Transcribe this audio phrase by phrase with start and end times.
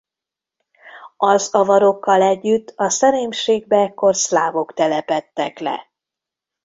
[1.17, 5.91] Az avarokkal együtt a Szerémségbe ekkor szlávok telepedtek le.